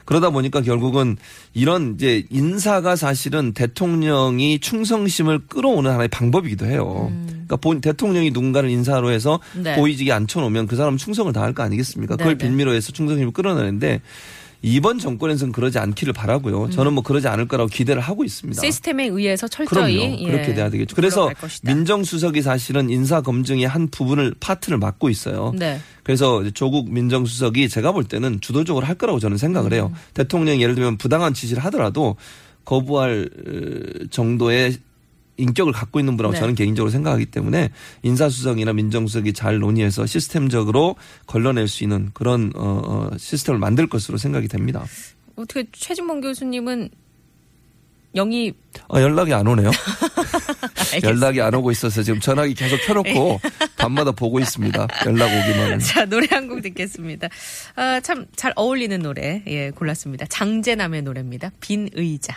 그러다 0.06 0.30
보니까 0.30 0.62
결국은 0.62 1.18
이런 1.54 1.96
이제 1.96 2.24
인사가 2.30 2.96
사실은 2.96 3.54
대통령이 3.54 4.60
충성심을 4.60 5.48
끌어오는 5.48 5.92
하나의 5.92 6.08
방법이기도 6.08 6.66
해요. 6.66 7.12
그러니까 7.28 7.58
본 7.58 7.82
대통령이 7.82 8.32
누군가를 8.32 8.70
인사로 8.70 9.12
해서 9.12 9.40
음. 9.56 9.64
네. 9.64 9.76
고위직에 9.76 10.12
앉혀놓으면 10.12 10.68
그 10.68 10.76
사람은 10.76 10.98
충성을 10.98 11.32
다할 11.34 11.54
거 11.54 11.64
아니겠습니까? 11.64 12.16
그걸 12.16 12.38
네, 12.38 12.44
네. 12.44 12.48
빌미로 12.48 12.74
해서 12.74 12.92
충성심을 12.92 13.34
끌어내는데 13.34 14.02
이번 14.62 15.00
정권에서는 15.00 15.54
그러지 15.54 15.80
않기를 15.80 16.14
바라고요. 16.14 16.70
저는 16.70 16.94
뭐 16.94 17.04
그러지 17.04 17.28
않을 17.28 17.48
거라고 17.48 17.70
기대를 17.70 18.02
하고 18.02 18.24
있습니다. 18.24 18.62
음. 18.62 18.62
시스템에 18.62 19.08
의해서 19.08 19.48
철저히 19.48 19.98
그럼요. 19.98 20.18
예, 20.20 20.26
그렇게 20.26 20.54
돼야 20.54 20.70
되겠죠. 20.70 20.96
그래서. 20.96 21.30
민정수석이 21.64 22.42
사실은 22.42 22.90
인사 22.90 23.22
검증의 23.22 23.68
한 23.68 23.88
부분을 23.88 24.36
파트를 24.40 24.78
맡고 24.78 25.10
있어요. 25.10 25.54
네. 25.58 25.80
그래서 26.04 26.44
조국 26.52 26.92
민정수석이 26.92 27.70
제가 27.70 27.92
볼 27.92 28.04
때는 28.04 28.42
주도적으로 28.42 28.86
할 28.86 28.96
거라고 28.96 29.20
저는 29.20 29.38
생각을 29.38 29.74
해요. 29.74 29.92
대통령이 30.14 30.62
예를 30.62 30.76
들면 30.76 30.98
부당한 30.98 31.34
지시를 31.34 31.64
하더라도 31.66 32.16
거부할 32.66 33.30
어, 33.48 34.06
정도의 34.10 34.78
인격을 35.40 35.74
갖고 35.74 36.00
있는 36.00 36.18
분이라고 36.18 36.34
네. 36.34 36.40
저는 36.40 36.56
개인적으로 36.56 36.92
생각하기 36.92 37.28
때문에 37.28 37.70
인사수석이나 38.04 38.74
민정수석이 38.74 39.34
잘 39.34 39.60
논의해서 39.60 40.06
시스템적으로 40.06 40.96
걸러낼 41.26 41.68
수 41.68 41.84
있는 41.84 42.10
그런 42.14 42.52
어, 42.56 42.82
어, 43.14 43.18
시스템을 43.18 43.60
만들 43.60 43.88
것으로 43.88 44.18
생각이 44.18 44.48
됩니다. 44.48 44.86
어떻게 45.36 45.66
최진봉 45.72 46.22
교수님은 46.22 46.90
영입 48.16 48.58
아, 48.90 49.00
연락이 49.02 49.34
안 49.34 49.46
오네요. 49.48 49.70
연락이 51.04 51.42
안 51.42 51.54
오고 51.54 51.70
있어서 51.72 52.02
지금 52.02 52.20
전화기 52.20 52.56
계속 52.56 52.78
켜놓고 52.86 53.40
밤마다 53.78 54.12
보고 54.12 54.40
있습니다. 54.40 54.88
연락 55.06 55.26
오기만은. 55.28 55.80
자, 55.80 56.06
노래 56.06 56.28
한 56.32 56.48
곡 56.50 56.62
듣겠습니다. 56.64 57.28
아, 57.76 58.00
참 58.02 58.26
잘 58.36 58.52
어울리는 58.56 59.00
노래, 59.02 59.44
예, 59.48 59.70
골랐습니다. 59.72 60.26
장재남의 60.28 61.04
노래입니다. 61.04 61.52
빈 61.60 61.88
의자. 61.94 62.36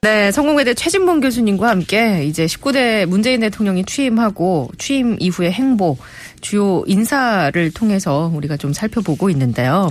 네, 0.00 0.30
성공회대 0.30 0.74
최진봉 0.74 1.20
교수님과 1.20 1.68
함께 1.68 2.24
이제 2.24 2.46
19대 2.46 3.04
문재인 3.06 3.40
대통령이 3.40 3.84
취임하고 3.84 4.70
취임 4.78 5.16
이후의 5.18 5.50
행보, 5.50 5.96
주요 6.40 6.84
인사를 6.86 7.72
통해서 7.72 8.30
우리가 8.32 8.56
좀 8.56 8.72
살펴보고 8.72 9.28
있는데요. 9.30 9.90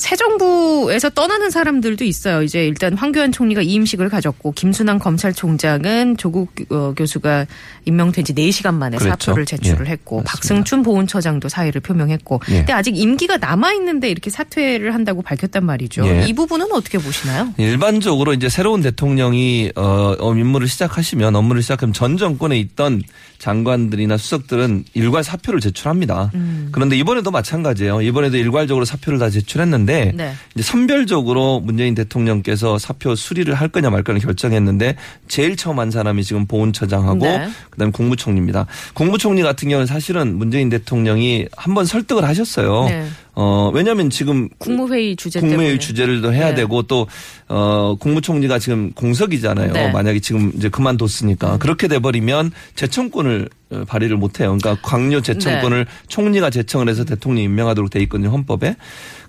새 0.00 0.16
정부에서 0.16 1.10
떠나는 1.10 1.50
사람들도 1.50 2.04
있어요. 2.06 2.42
이제 2.42 2.66
일단 2.66 2.94
황교안 2.94 3.32
총리가 3.32 3.60
이임식을 3.60 4.08
가졌고 4.08 4.52
김순환 4.52 4.98
검찰총장은 4.98 6.16
조국 6.16 6.54
어, 6.70 6.94
교수가 6.96 7.46
임명된 7.84 8.24
지 8.24 8.34
4시간 8.34 8.74
만에 8.74 8.96
그랬죠. 8.96 9.26
사표를 9.26 9.44
제출을 9.44 9.86
예, 9.86 9.90
했고 9.90 10.22
맞습니다. 10.22 10.32
박승춘 10.32 10.82
보훈처장도 10.84 11.50
사의를 11.50 11.82
표명했고 11.82 12.40
예. 12.48 12.54
근데 12.56 12.72
아직 12.72 12.96
임기가 12.96 13.36
남아 13.36 13.74
있는데 13.74 14.10
이렇게 14.10 14.30
사퇴를 14.30 14.94
한다고 14.94 15.20
밝혔단 15.20 15.66
말이죠. 15.66 16.06
예. 16.06 16.24
이 16.26 16.32
부분은 16.32 16.72
어떻게 16.72 16.96
보시나요? 16.96 17.52
일반적으로 17.58 18.32
이제 18.32 18.48
새로운 18.48 18.80
대통령이 18.80 19.72
어, 19.76 20.16
어, 20.18 20.34
임무를 20.34 20.66
시작하시면 20.66 21.36
업무를 21.36 21.60
시작하면 21.60 21.92
전 21.92 22.16
정권에 22.16 22.58
있던 22.58 23.02
장관들이나 23.38 24.16
수석들은 24.16 24.84
일괄 24.94 25.24
사표를 25.24 25.60
제출합니다. 25.60 26.30
음. 26.34 26.68
그런데 26.72 26.96
이번에도 26.96 27.30
마찬가지예요. 27.30 28.02
이번에도 28.02 28.36
일괄적으로 28.36 28.84
사표를 28.84 29.18
다 29.18 29.28
제출했는데 29.30 29.89
네. 30.14 30.32
이제 30.54 30.62
선별적으로 30.62 31.60
문재인 31.60 31.94
대통령께서 31.94 32.78
사표 32.78 33.14
수리를 33.14 33.52
할 33.54 33.68
거냐 33.68 33.90
말 33.90 34.02
거냐 34.02 34.18
결정했는데 34.20 34.96
제일 35.28 35.56
처음 35.56 35.78
한 35.78 35.90
사람이 35.90 36.24
지금 36.24 36.46
보훈처장하고 36.46 37.24
네. 37.24 37.48
그다음에 37.70 37.92
국무총리입니다. 37.92 38.66
국무총리 38.94 39.42
같은 39.42 39.68
경우는 39.68 39.86
사실은 39.86 40.36
문재인 40.36 40.68
대통령이 40.68 41.46
한 41.56 41.74
번 41.74 41.84
설득을 41.84 42.24
하셨어요. 42.24 42.86
네. 42.88 43.06
어, 43.34 43.70
왜냐하면 43.72 44.10
지금 44.10 44.48
국무회의 44.58 45.14
주제 45.14 45.38
국무회의 45.38 45.60
때문에. 45.60 45.78
주제를 45.78 46.20
더 46.20 46.30
해야 46.32 46.48
네. 46.48 46.56
되고 46.56 46.82
또 46.82 47.06
어, 47.48 47.96
국무총리가 47.98 48.58
지금 48.58 48.92
공석이잖아요. 48.92 49.72
네. 49.72 49.86
음. 49.86 49.92
만약에 49.92 50.18
지금 50.20 50.52
이제 50.56 50.68
그만뒀으니까 50.68 51.58
그렇게 51.58 51.86
돼 51.86 52.00
버리면 52.00 52.50
재청권을 52.74 53.48
어, 53.70 53.84
발휘를 53.86 54.16
못 54.16 54.40
해요. 54.40 54.56
그러니까 54.60 54.76
강요 54.86 55.20
재청권을 55.22 55.84
네. 55.84 55.90
총리가 56.08 56.50
재청을 56.50 56.88
해서 56.88 57.04
대통령이 57.04 57.44
임명하도록 57.44 57.88
돼 57.90 58.00
있거든요, 58.02 58.30
헌법에. 58.30 58.74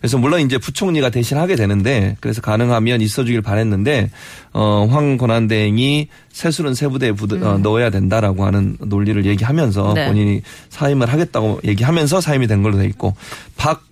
그래서 0.02 0.18
물론 0.18 0.42
이제 0.42 0.58
부총리가 0.58 1.12
대신 1.12 1.38
하게 1.38 1.56
되는데 1.56 2.18
그래서 2.20 2.42
가능하면 2.42 3.02
있어 3.02 3.24
주길 3.24 3.44
바랬는데 3.44 4.10
어, 4.52 4.88
황 4.90 5.16
권한대행이 5.18 6.08
세술은 6.32 6.74
세부대에 6.74 7.12
부드- 7.12 7.36
어, 7.46 7.60
넣어야 7.60 7.92
된다라고 7.92 8.44
하는 8.46 8.78
논리를 8.80 9.24
얘기하면서 9.28 9.90
음. 9.92 9.94
네. 9.94 10.08
본인이 10.08 10.42
사임을 10.70 11.08
하겠다고 11.08 11.62
얘기하면서 11.66 12.20
사임이 12.20 12.48
된 12.48 12.64
걸로 12.64 12.78
돼 12.78 12.86
있고 12.88 13.16
박 13.56 13.84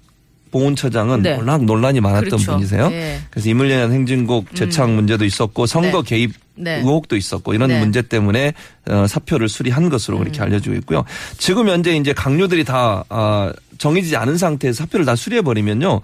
보훈처장은 0.51 1.21
네. 1.21 1.35
워낙 1.35 1.63
논란이 1.63 2.01
많았던 2.01 2.25
그렇죠. 2.29 2.53
분이세요. 2.53 2.89
예. 2.91 3.19
그래서 3.29 3.49
이물련한 3.49 3.91
행진곡 3.93 4.55
재창 4.55 4.95
문제도 4.95 5.23
있었고 5.23 5.67
선거 5.67 6.01
네. 6.01 6.09
개입 6.09 6.31
네. 6.55 6.77
의혹도 6.79 7.15
있었고 7.15 7.53
이런 7.53 7.69
네. 7.69 7.75
음. 7.75 7.81
문제 7.81 8.01
때문에 8.01 8.53
어, 8.89 9.05
사표를 9.07 9.47
수리한 9.47 9.89
것으로 9.89 10.17
그렇게 10.17 10.41
알려지고 10.41 10.75
있고요. 10.77 11.05
지금 11.37 11.69
현재 11.69 11.95
이제 11.95 12.13
강요들이 12.13 12.63
다 12.63 13.03
아, 13.09 13.53
정해지지 13.79 14.15
않은 14.15 14.37
상태에서 14.37 14.83
사표를 14.83 15.05
다 15.05 15.15
수리해 15.15 15.41
버리면요. 15.41 16.01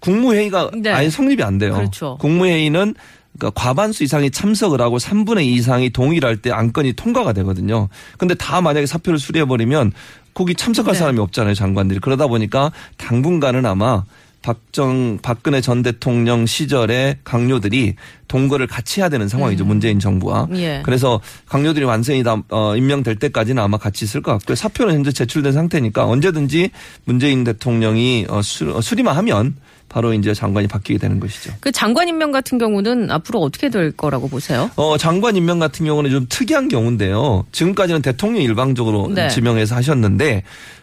국무회의가 0.00 0.70
네. 0.76 0.90
아예 0.90 1.08
성립이 1.08 1.42
안 1.42 1.58
돼요. 1.58 1.74
그렇죠. 1.74 2.18
국무회의는 2.20 2.94
그러니까 3.38 3.60
과반수 3.60 4.04
이상이 4.04 4.30
참석을 4.30 4.80
하고 4.80 4.98
3분의 4.98 5.44
2 5.44 5.54
이상이 5.54 5.90
동의를 5.90 6.28
할 6.28 6.36
때 6.36 6.50
안건이 6.50 6.92
통과가 6.94 7.32
되거든요. 7.32 7.88
근데 8.18 8.34
다 8.34 8.60
만약에 8.60 8.86
사표를 8.86 9.18
수리해 9.18 9.44
버리면 9.44 9.92
거기 10.34 10.54
참석할 10.54 10.94
네. 10.94 10.98
사람이 10.98 11.18
없잖아요, 11.20 11.54
장관들이. 11.54 12.00
그러다 12.00 12.26
보니까 12.26 12.70
당분간은 12.96 13.64
아마 13.66 14.04
박정 14.44 15.20
박근혜 15.22 15.62
전 15.62 15.82
대통령 15.82 16.44
시절의 16.44 17.20
강요들이 17.24 17.94
동거를 18.28 18.66
같이 18.66 19.00
해야 19.00 19.08
되는 19.08 19.26
상황이죠. 19.26 19.64
문재인 19.64 19.98
정부와. 19.98 20.48
음. 20.50 20.56
예. 20.58 20.82
그래서 20.84 21.18
강요들이 21.48 21.86
완전히 21.86 22.22
다 22.22 22.42
어, 22.50 22.76
임명될 22.76 23.16
때까지는 23.16 23.62
아마 23.62 23.78
같이 23.78 24.04
있을 24.04 24.20
것 24.20 24.32
같고요. 24.32 24.54
사표는 24.54 24.96
현재 24.96 25.12
제출된 25.12 25.52
상태니까 25.52 26.06
언제든지 26.06 26.70
문재인 27.04 27.42
대통령이 27.44 28.26
어, 28.28 28.42
수, 28.42 28.70
어, 28.76 28.82
수리만 28.82 29.16
하면 29.16 29.56
바로 29.88 30.12
이제 30.12 30.34
장관이 30.34 30.66
바뀌게 30.66 30.98
되는 30.98 31.20
것이죠. 31.20 31.54
그 31.60 31.72
장관 31.72 32.08
임명 32.08 32.30
같은 32.30 32.58
경우는 32.58 33.10
앞으로 33.10 33.40
어떻게 33.40 33.70
될 33.70 33.92
거라고 33.92 34.28
보세요? 34.28 34.70
어, 34.76 34.98
장관 34.98 35.36
임명 35.36 35.58
같은 35.58 35.86
경우는 35.86 36.10
좀 36.10 36.26
특이한 36.28 36.68
경우인데요. 36.68 37.46
지금까지는 37.52 38.02
대통령이 38.02 38.44
일방적으로 38.44 39.10
네. 39.14 39.28
지명해서 39.28 39.74
하셨는데 39.74 40.42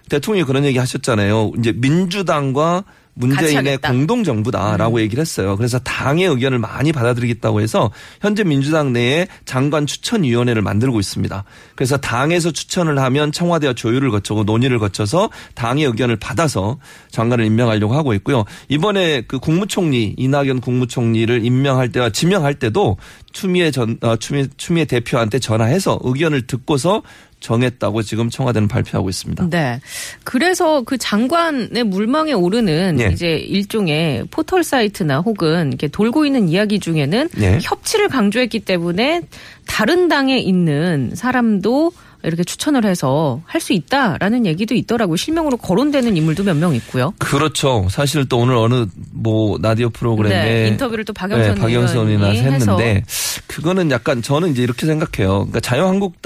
대통령이 0.10 0.46
그런 0.46 0.66
얘기 0.66 0.80
하셨잖아요. 0.80 1.52
이제 1.60 1.74
민주당과 1.76 2.86
문재인의 3.14 3.56
하겠다. 3.56 3.92
음. 3.92 3.98
공동 3.98 4.24
정부다라고 4.24 5.02
얘기를 5.02 5.22
했어요. 5.22 5.58
그래서 5.58 5.80
당의 5.80 6.28
의견을 6.28 6.60
많이 6.60 6.92
받아들이겠다고 6.92 7.62
해서 7.62 7.92
현재 8.22 8.44
민주당 8.44 8.94
내에 8.94 9.28
장관 9.46 9.86
추천 9.86 10.24
위원회를 10.24 10.62
만들고 10.62 11.00
있습니다. 11.00 11.44
그래서 11.76 11.98
당에서 11.98 12.52
추천을 12.52 13.00
하면 13.00 13.32
청와대와 13.32 13.74
조율을 13.74 14.12
거쳐고 14.12 14.44
논의를 14.44 14.80
거쳐서 14.80 15.30
당의 15.56 15.86
의견을 15.86 16.18
받아서 16.18 16.80
장관을 17.12 17.46
임명하려고 17.46 17.94
하고 17.96 18.14
있고요. 18.14 18.46
이번에 18.70 19.22
그 19.28 19.40
국무총리 19.40 20.16
이낙연 20.18 20.62
국무총리를 20.62 21.44
임명할 21.44 21.92
때와 21.92 22.10
지명할 22.10 22.56
때도 22.56 22.98
추미애 23.32 23.72
전 23.72 23.98
어, 24.02 24.16
추미애, 24.16 24.48
추미애 24.58 24.86
대표한테 24.86 25.40
전화해서 25.40 26.00
의견을 26.04 26.48
듣고서 26.48 27.02
정했다고 27.42 28.04
지금 28.04 28.30
청와대는 28.30 28.68
발표하고 28.68 29.10
있습니다. 29.10 29.50
네. 29.50 29.82
그래서 30.24 30.84
그 30.84 30.98
장관의 30.98 31.84
물망에 31.84 32.34
오르는 32.34 33.00
예. 33.00 33.08
이제 33.08 33.36
일종의 33.36 34.26
포털 34.32 34.64
사이트나 34.64 35.20
혹은 35.20 35.70
이렇게 35.70 35.88
돌고 35.88 36.26
있는 36.26 36.48
이야기 36.48 36.80
중에는 36.80 37.30
예. 37.42 37.60
협치를 37.62 38.10
강조했기 38.10 38.60
때문에 38.60 39.22
다른 39.66 40.08
당에 40.08 40.38
있는 40.38 41.12
사람도 41.16 41.92
이렇게 42.24 42.44
추천을 42.44 42.86
해서 42.86 43.42
할 43.46 43.62
수 43.62 43.74
있다라는 43.74 44.46
얘기도 44.48 44.74
있더라고요. 44.76 45.16
실명으로 45.18 45.58
거론되는 45.58 46.18
인물도 46.18 46.44
몇 46.44 46.56
명 46.58 46.74
있고요. 46.76 47.14
그렇죠. 47.20 47.88
사실 47.90 48.28
또 48.28 48.40
오늘 48.40 48.56
어느 48.56 48.86
뭐 49.12 49.58
라디오 49.62 49.90
프로그램에 49.90 50.44
네, 50.64 50.68
인터뷰를 50.70 51.06
또 51.06 51.14
박영선 51.14 51.56
네, 51.56 51.62
박영선이나 51.62 52.28
했는데 52.30 53.04
그거는 53.48 53.92
약간 53.92 54.22
저는 54.22 54.52
이제 54.52 54.64
이렇게 54.64 54.86
생각해요. 54.88 55.48
그러니까 55.48 55.60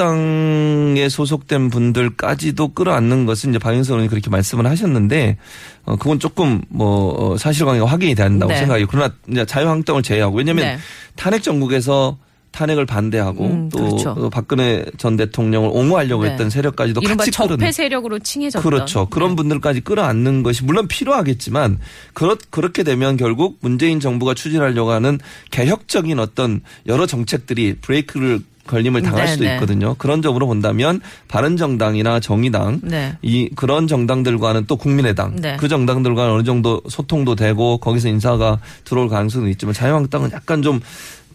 자유한국당에 0.05 1.09
소속된 1.09 1.69
분들까지도 1.69 2.69
끌어안는 2.69 3.25
것은 3.25 3.49
이제 3.51 3.59
박영선 3.59 3.95
의원이 3.95 4.09
그렇게 4.09 4.29
말씀을 4.29 4.65
하셨는데 4.67 5.37
어 5.85 5.95
그건 5.97 6.19
조금 6.19 6.61
뭐 6.69 7.33
어, 7.33 7.37
사실관계가 7.37 7.85
확인이 7.85 8.15
된다고 8.15 8.51
네. 8.51 8.59
생각해요. 8.59 8.87
그러나 8.87 9.13
이제 9.29 9.45
자유한국당을 9.45 10.03
제외하고 10.03 10.37
왜냐하면 10.37 10.65
네. 10.65 10.77
탄핵 11.15 11.43
정국에서 11.43 12.17
탄핵을 12.55 12.85
반대하고 12.85 13.45
음, 13.45 13.69
또 13.69 13.79
그렇죠. 13.79 14.11
어, 14.11 14.29
박근혜 14.29 14.85
전 14.97 15.17
대통령을 15.17 15.69
옹호하려고 15.73 16.23
네. 16.23 16.31
했던 16.31 16.49
세력까지도 16.49 17.01
같이. 17.01 17.29
적폐 17.29 17.71
세력으로 17.71 18.19
칭해졌던 18.19 18.63
그렇죠. 18.63 19.07
그런 19.07 19.31
네. 19.31 19.35
분들까지 19.35 19.81
끌어안는 19.81 20.41
것이 20.41 20.63
물론 20.63 20.87
필요하겠지만 20.87 21.79
그렇 22.13 22.37
그렇게 22.49 22.83
되면 22.83 23.17
결국 23.17 23.57
문재인 23.59 23.99
정부가 23.99 24.33
추진하려고 24.33 24.91
하는 24.91 25.19
개혁적인 25.51 26.17
어떤 26.19 26.61
여러 26.87 27.05
정책들이 27.05 27.75
브레이크를 27.81 28.39
걸림을 28.67 29.03
당할 29.03 29.25
네, 29.25 29.31
수도 29.31 29.43
네. 29.43 29.53
있거든요. 29.55 29.95
그런 29.99 30.21
점으로 30.21 30.47
본다면 30.47 30.99
바른정당이나 31.27 32.19
정의당 32.19 32.79
네. 32.83 33.15
이 33.21 33.49
그런 33.55 33.87
정당들과는 33.87 34.65
또 34.65 34.75
국민의당 34.75 35.35
네. 35.35 35.57
그 35.59 35.67
정당들과는 35.67 36.33
어느 36.33 36.43
정도 36.43 36.81
소통도 36.89 37.35
되고 37.35 37.77
거기서 37.77 38.09
인사가 38.09 38.59
들어올 38.83 39.07
가능성도 39.07 39.49
있지만 39.49 39.73
자유한국당은 39.73 40.31
약간 40.31 40.63
좀 40.63 40.79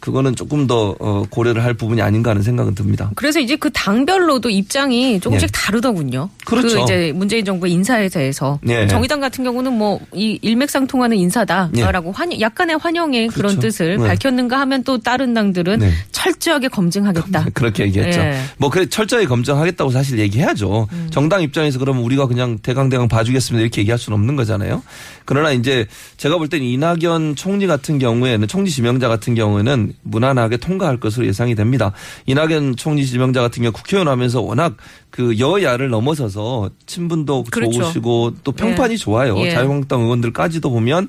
그거는 0.01 0.35
조금 0.35 0.67
더 0.67 0.95
어, 0.99 1.23
고려를 1.31 1.65
할 1.65 1.75
부분이 1.75 2.03
아닌가 2.03 2.31
하는 2.31 2.43
생각은 2.43 2.75
듭니다. 2.75 3.11
그래서 3.15 3.41
이제 3.41 3.57
그 3.57 3.71
당별로도 3.71 4.51
입장이 4.51 5.21
조금씩 5.21 5.53
네. 5.53 5.53
다르더군요. 5.53 6.29
그렇죠. 6.45 6.77
그 6.79 6.83
이제 6.83 7.13
문재인 7.15 7.45
정부 7.45 7.69
인사에 7.69 8.09
대해서 8.09 8.59
네. 8.63 8.87
정의당 8.87 9.21
같은 9.21 9.45
경우는 9.45 9.73
뭐 9.73 10.01
이 10.15 10.39
일맥상통하는 10.43 11.17
인사다라고 11.17 12.13
환 12.13 12.39
약간의 12.41 12.79
환영의 12.79 13.29
그런 13.29 13.55
네. 13.55 13.57
그렇죠. 13.57 13.61
뜻을 13.61 13.97
네. 13.97 14.09
밝혔는가 14.09 14.59
하면 14.61 14.83
또 14.85 14.99
다른 14.99 15.35
당들은 15.35 15.79
네. 15.79 15.93
철저하게 16.11 16.69
검증하겠다. 16.69 17.47
그렇게 17.55 17.85
얘기했죠. 17.85 18.21
예. 18.21 18.41
뭐 18.59 18.71
그래 18.71 18.87
철저히 18.87 19.27
검증하겠다고 19.27 19.91
사실 19.91 20.19
얘기해야죠. 20.19 20.89
음. 20.93 21.09
정당 21.11 21.43
입장에서 21.43 21.79
그러면 21.79 22.03
우리가 22.03 22.27
그냥 22.27 22.59
대강대강 22.59 23.09
봐주겠습니다 23.09 23.63
이렇게 23.63 23.81
얘기할 23.83 23.99
수는 23.99 24.19
없는 24.19 24.37
거잖아요. 24.37 24.83
그러나 25.25 25.53
이제 25.53 25.87
제가 26.17 26.39
볼 26.39 26.49
때는 26.49 26.67
이낙연 26.67 27.37
총리 27.37 27.67
같은 27.67 27.99
경우에는 27.99 28.49
총리 28.49 28.71
지명자 28.71 29.09
같은 29.09 29.35
경우에는 29.35 29.90
무난하게 30.03 30.57
통과할 30.59 30.99
것으로 30.99 31.27
예상이 31.27 31.55
됩니다. 31.55 31.93
이낙연 32.27 32.77
총리 32.77 33.07
지명자 33.07 33.41
같은 33.41 33.63
경우 33.63 33.73
국회의원 33.73 34.09
하면서 34.09 34.41
워낙 34.41 34.77
그 35.11 35.39
여야를 35.39 35.89
넘어서서 35.91 36.71
친분도 36.87 37.45
그렇죠. 37.51 37.81
좋으시고 37.81 38.35
또 38.45 38.53
평판이 38.53 38.95
예. 38.95 38.97
좋아요. 38.97 39.39
예. 39.41 39.51
자유한국당 39.51 40.03
의원들까지도 40.03 40.71
보면 40.71 41.09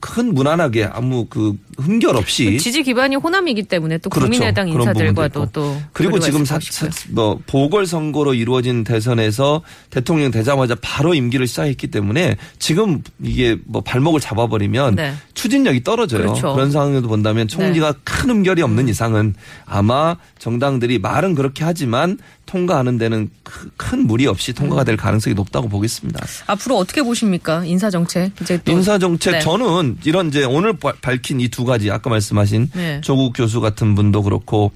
큰 0.00 0.34
무난하게 0.34 0.84
아무 0.84 1.24
그 1.26 1.54
흠결 1.78 2.16
없이 2.16 2.58
지지 2.58 2.82
기반이 2.82 3.16
호남이기 3.16 3.62
때문에 3.62 3.98
또 3.98 4.10
그렇죠. 4.10 4.30
국민의당 4.30 4.68
인사들과도 4.68 5.46
또 5.52 5.76
그리고 5.92 6.18
지금 6.18 6.44
사. 6.44 6.58
사- 6.60 6.88
뭐 7.10 7.40
보궐 7.46 7.86
선거로 7.86 8.34
이루어진 8.34 8.84
대선에서 8.84 9.62
대통령 9.88 10.30
되자마자 10.30 10.76
바로 10.82 11.14
임기를 11.14 11.46
시작했기 11.46 11.86
때문에 11.86 12.36
지금 12.58 13.02
이게 13.22 13.56
뭐 13.64 13.80
발목을 13.80 14.20
잡아버리면 14.20 14.96
네. 14.96 15.14
추진력이 15.40 15.82
떨어져요. 15.84 16.20
그렇죠. 16.20 16.54
런 16.54 16.70
상황에도 16.70 17.08
본다면 17.08 17.48
총리가 17.48 17.94
큰 18.04 18.28
음결이 18.28 18.60
없는 18.60 18.88
이상은 18.88 19.34
아마 19.64 20.16
정당들이 20.38 20.98
말은 20.98 21.34
그렇게 21.34 21.64
하지만 21.64 22.18
통과하는 22.54 22.98
데는 22.98 23.30
크- 23.44 23.70
큰 23.76 24.06
무리 24.08 24.26
없이 24.26 24.52
통과가 24.52 24.82
될 24.82 24.96
가능성이 24.96 25.34
높다고 25.34 25.68
보겠습니다. 25.68 26.26
앞으로 26.48 26.76
어떻게 26.78 27.02
보십니까 27.02 27.64
인사 27.64 27.90
정책 27.90 28.32
이제 28.42 28.60
또 28.64 28.72
인사 28.72 28.98
정책 28.98 29.30
네. 29.32 29.40
저는 29.40 29.98
이런 30.04 30.28
이제 30.28 30.42
오늘 30.44 30.72
바- 30.72 30.94
밝힌 31.00 31.40
이 31.40 31.48
두 31.50 31.64
가지 31.64 31.90
아까 31.90 32.10
말씀하신 32.10 32.70
네. 32.74 33.00
조국 33.02 33.32
교수 33.36 33.60
같은 33.60 33.94
분도 33.94 34.22
그렇고 34.22 34.72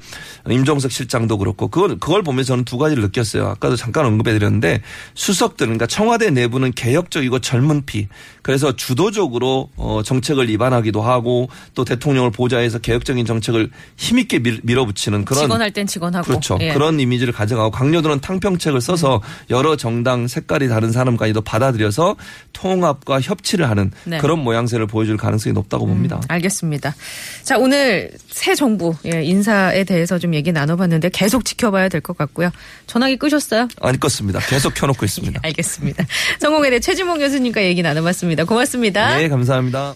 임종석 0.49 0.91
실장도 0.93 1.39
그렇고 1.39 1.69
그걸 1.69 1.99
그걸 1.99 2.23
보면서 2.23 2.49
저는 2.49 2.65
두 2.65 2.79
가지를 2.79 3.03
느꼈어요. 3.05 3.47
아까도 3.47 3.75
잠깐 3.77 4.05
언급해 4.07 4.33
드렸는데 4.33 4.81
수석들 5.15 5.67
그러니까 5.67 5.87
청와대 5.87 6.31
내부는 6.31 6.73
개혁적이고 6.73 7.41
젊은 7.41 7.85
피. 7.87 8.07
그래서 8.43 8.77
주도적으로 8.77 9.71
어 9.77 10.03
정책을 10.05 10.51
입안하기도 10.51 11.01
하고 11.01 11.49
또 11.75 11.85
대통령을 11.85 12.31
보좌해서 12.31 12.79
개혁적인 12.79 13.25
정책을 13.27 13.71
힘있게 13.97 14.41
밀- 14.41 14.61
밀어붙이는 14.63 15.25
그런 15.25 15.43
직원할 15.45 15.73
땐 15.73 15.87
직원하고 15.87 16.27
그렇죠. 16.27 16.59
예. 16.61 16.73
그런 16.75 17.01
이미지를 17.01 17.33
가져가 17.33 17.64
고 17.65 17.71
강요들은 17.73 18.21
탕평책을 18.21 18.81
써서 18.81 19.21
여러 19.51 19.77
정당 19.77 20.29
색깔이 20.29 20.69
다른 20.69 20.93
사람까지도 20.93 21.41
받아들여서 21.41 22.15
통합과 22.53 23.21
협치를 23.21 23.69
하는 23.69 23.91
네. 24.05 24.19
그런 24.19 24.39
모양새를 24.39 24.87
보여줄 24.87 25.17
가능성이 25.17 25.53
높다고 25.53 25.87
봅니다. 25.87 26.21
알겠습니다. 26.29 26.95
자, 27.43 27.59
오늘 27.59 28.11
새 28.31 28.55
정부 28.55 28.95
예, 29.07 29.23
인사에 29.25 29.83
대해서 29.85 30.19
좀 30.19 30.35
얘기 30.35 30.53
나눠봤는데 30.53 31.09
계속 31.11 31.45
지켜봐야 31.45 31.89
될 31.89 32.05
것 32.05 32.17
같고요. 32.17 32.51
전화기 32.87 33.17
끄셨어요? 33.17 33.67
안 33.81 33.97
껐습니다. 33.99 34.39
계속 34.49 34.75
켜놓고 34.75 35.05
있습니다. 35.05 35.41
알겠습니다. 35.43 36.05
성공회대 36.39 36.79
최지몽 36.81 37.19
교수님과 37.19 37.63
얘기 37.65 37.83
나눠봤습니다. 37.83 38.45
고맙습니다. 38.45 39.17
네, 39.17 39.29
감사합니다. 39.29 39.95